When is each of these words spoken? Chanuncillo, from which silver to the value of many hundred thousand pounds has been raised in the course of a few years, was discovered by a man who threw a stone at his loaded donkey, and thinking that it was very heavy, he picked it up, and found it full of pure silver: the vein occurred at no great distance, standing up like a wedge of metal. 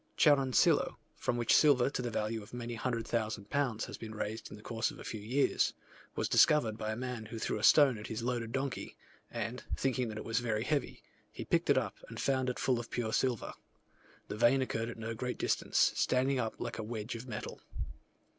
Chanuncillo, 0.17 0.97
from 1.15 1.37
which 1.37 1.55
silver 1.55 1.87
to 1.91 2.01
the 2.01 2.09
value 2.09 2.41
of 2.41 2.55
many 2.55 2.73
hundred 2.73 3.07
thousand 3.07 3.51
pounds 3.51 3.85
has 3.85 3.99
been 3.99 4.15
raised 4.15 4.49
in 4.49 4.57
the 4.57 4.63
course 4.63 4.89
of 4.89 4.97
a 4.97 5.03
few 5.03 5.19
years, 5.21 5.73
was 6.15 6.27
discovered 6.27 6.75
by 6.75 6.91
a 6.91 6.95
man 6.95 7.27
who 7.27 7.37
threw 7.37 7.59
a 7.59 7.63
stone 7.63 7.99
at 7.99 8.07
his 8.07 8.23
loaded 8.23 8.51
donkey, 8.51 8.97
and 9.29 9.63
thinking 9.77 10.07
that 10.09 10.17
it 10.17 10.25
was 10.25 10.39
very 10.39 10.63
heavy, 10.63 11.03
he 11.31 11.45
picked 11.45 11.69
it 11.69 11.77
up, 11.77 11.97
and 12.09 12.19
found 12.19 12.49
it 12.49 12.57
full 12.57 12.79
of 12.79 12.89
pure 12.89 13.13
silver: 13.13 13.53
the 14.27 14.35
vein 14.35 14.59
occurred 14.59 14.89
at 14.89 14.97
no 14.97 15.13
great 15.13 15.37
distance, 15.37 15.91
standing 15.93 16.39
up 16.39 16.55
like 16.57 16.79
a 16.79 16.83
wedge 16.83 17.13
of 17.13 17.27
metal. 17.27 17.61